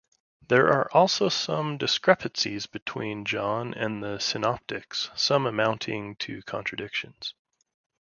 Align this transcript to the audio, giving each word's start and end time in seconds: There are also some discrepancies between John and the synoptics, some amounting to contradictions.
There 0.47 0.67
are 0.69 0.89
also 0.95 1.29
some 1.29 1.77
discrepancies 1.77 2.65
between 2.65 3.23
John 3.23 3.71
and 3.75 4.01
the 4.03 4.17
synoptics, 4.17 5.11
some 5.15 5.45
amounting 5.45 6.15
to 6.21 6.41
contradictions. 6.41 7.35